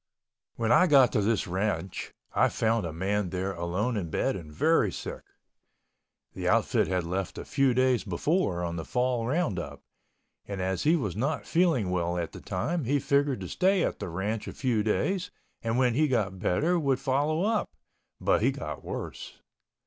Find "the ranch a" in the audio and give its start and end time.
13.99-14.53